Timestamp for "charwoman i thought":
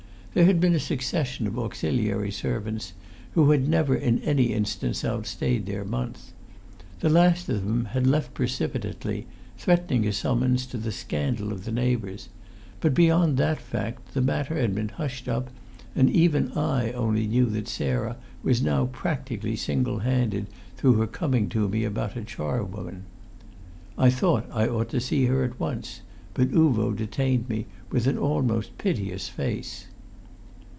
22.23-24.45